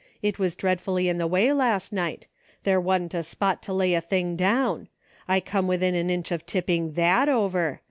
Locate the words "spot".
3.21-3.61